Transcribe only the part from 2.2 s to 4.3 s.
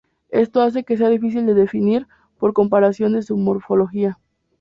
por comparación de su morfología.